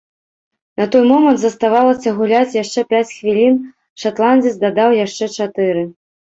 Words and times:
На 0.79 0.85
той 0.93 1.03
момант 1.09 1.39
заставалася 1.41 2.13
гуляць 2.21 2.55
яшчэ 2.63 2.79
пяць 2.95 3.11
хвілін, 3.17 3.55
шатландзец 4.05 4.55
дадаў 4.65 4.97
яшчэ 5.05 5.25
чатыры. 5.37 5.85